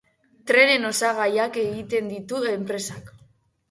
Trenen 0.51 0.87
osagaiak 0.93 1.61
egiten 1.67 2.11
ditu 2.17 2.45
enpresak. 2.57 3.19